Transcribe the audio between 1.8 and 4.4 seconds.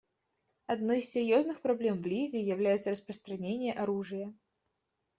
в Ливии является распространение оружия.